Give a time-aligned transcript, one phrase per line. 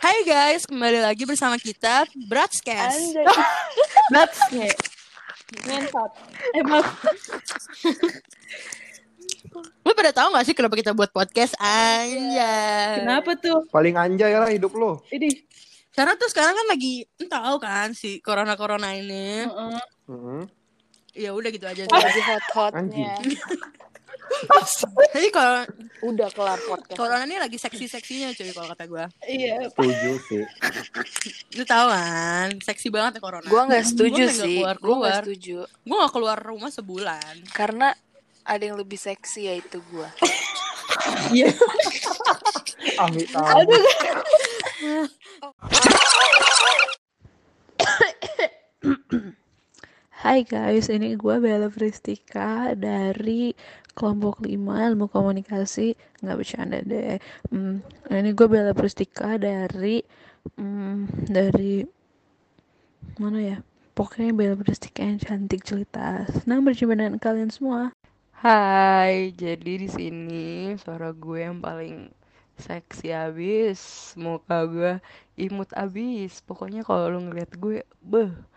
[0.00, 2.08] Hai guys, kembali lagi bersama kita.
[4.14, 4.38] Nuts.
[5.66, 6.10] Ngentot.
[6.56, 6.86] Eh, maaf.
[9.86, 11.54] Lu pada tahu gak sih kenapa kita buat podcast?
[11.60, 13.04] Anjay.
[13.04, 13.68] Kenapa tuh?
[13.70, 15.04] Paling anjay lah hidup lo.
[15.12, 15.30] Ini.
[15.94, 19.46] Karena tuh sekarang kan lagi tahu kan si corona corona ini.
[19.46, 19.78] Heeh.
[20.10, 20.42] Heeh.
[21.14, 21.86] Ya udah gitu aja.
[21.86, 23.14] lagi hot-hotnya.
[25.14, 25.62] Jadi kalau
[26.04, 27.00] Udah kelar podcast.
[27.00, 29.04] corona ini lagi seksi seksinya cuy kalau kata gue.
[29.24, 29.72] Iya.
[29.72, 30.44] Setuju sih.
[31.56, 33.46] Lu tahu kan, seksi banget ya corona.
[33.48, 34.56] Gua nggak setuju Gua nggak sih.
[34.60, 35.22] keluar Gua nggak keluar.
[35.24, 35.58] setuju.
[35.64, 37.34] Gue gak keluar rumah sebulan.
[37.56, 37.88] Karena
[38.44, 40.12] ada yang lebih seksi yaitu gua.
[41.32, 41.52] Iya.
[43.00, 43.80] Amit amit.
[50.24, 53.52] Hai guys, ini gue Bella Pristika dari
[53.92, 55.92] kelompok 5 ilmu komunikasi
[56.24, 57.20] nggak bercanda deh.
[57.52, 60.00] Hmm, ini gue Bella Pristika dari
[60.56, 61.84] hmm, dari
[63.20, 63.58] mana ya?
[63.92, 66.24] Pokoknya Bella Pristika yang cantik jelita.
[66.40, 67.92] Senang berjumpa dengan kalian semua.
[68.32, 72.08] Hai, jadi di sini suara gue yang paling
[72.56, 75.04] seksi abis, muka gue
[75.36, 76.40] imut abis.
[76.40, 78.53] Pokoknya kalau lu ngeliat gue, beh,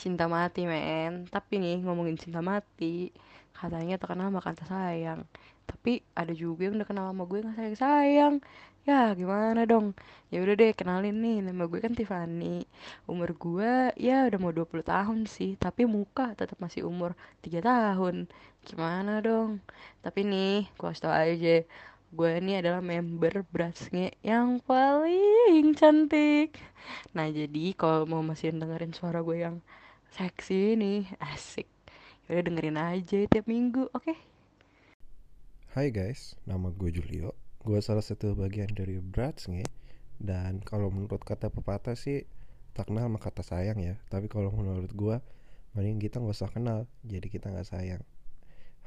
[0.00, 1.26] cinta mati men.
[1.34, 3.10] Tapi nih ngomongin cinta mati,
[3.58, 5.20] katanya terkenal sama kata sayang.
[5.68, 8.34] Tapi ada juga yang udah kenal sama gue nggak sayang sayang.
[8.88, 9.92] Ya gimana dong?
[10.32, 12.64] Ya udah deh kenalin nih, nama gue kan Tiffany.
[13.04, 17.12] Umur gue ya udah mau 20 tahun sih, tapi muka tetap masih umur
[17.44, 18.32] 3 tahun
[18.68, 19.64] gimana dong
[20.04, 21.56] tapi nih gue kasih tau aja
[22.08, 26.52] gue ini adalah member Bratsnge yang paling cantik
[27.16, 29.56] nah jadi kalau mau masih dengerin suara gue yang
[30.12, 31.68] seksi ini asik.
[32.28, 34.14] Udah dengerin aja tiap minggu oke?
[35.76, 37.36] Hai guys, nama gue Julio.
[37.60, 39.68] Gue salah satu bagian dari Bratsnge.
[40.18, 42.26] Dan kalau menurut kata pepatah sih
[42.74, 43.94] Tak kenal sama kata sayang ya.
[44.10, 45.16] Tapi kalau menurut gue
[45.78, 48.02] Mending kita gak usah kenal Jadi kita gak sayang.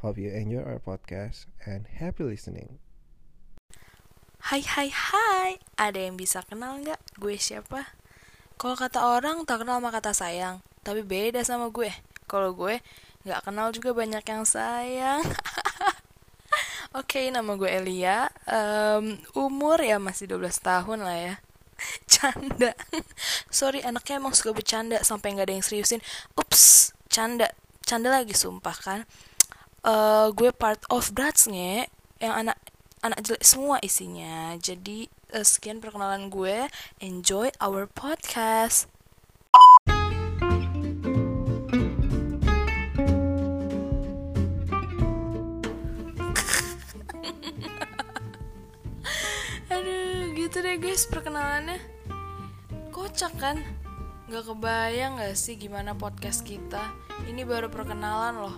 [0.03, 2.83] Hope you enjoy our podcast And happy listening.
[4.41, 6.97] Hai hai hai, ada yang bisa kenal nggak?
[7.21, 7.93] Gue siapa?
[8.57, 11.89] Kalau kata orang tak kenal sama kata sayang, tapi beda sama gue.
[12.25, 12.81] Kalau gue
[13.21, 15.21] nggak kenal juga banyak yang sayang.
[16.99, 18.27] Oke, nama gue Elia.
[18.43, 21.35] Em, umur ya masih 12 tahun lah ya.
[22.11, 22.75] Canda.
[23.53, 26.01] Sorry, anaknya emang suka bercanda sampai nggak ada yang seriusin.
[26.35, 27.49] Ups, canda.
[27.87, 28.99] Canda lagi sumpah kan.
[29.81, 31.89] Eh, gue part of Bratsnge
[32.21, 32.57] yang anak
[33.01, 34.53] anak jelek semua isinya.
[34.61, 36.69] Jadi eh, sekian perkenalan gue.
[37.01, 38.85] Enjoy our podcast.
[50.51, 51.79] Gitu deh guys perkenalannya.
[52.91, 53.63] Kocak kan?
[54.27, 56.91] Gak kebayang gak sih gimana podcast kita?
[57.23, 58.55] Ini baru perkenalan loh.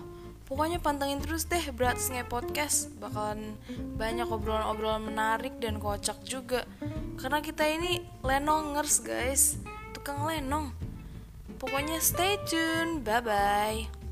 [0.50, 3.54] Pokoknya pantengin terus deh Bratsnge Podcast Bakalan
[3.94, 6.68] banyak obrolan-obrolan menarik dan kocak juga
[7.16, 9.56] Karena kita ini lenongers guys
[9.96, 10.68] Tukang lenong
[11.56, 14.03] Pokoknya stay tune Bye-bye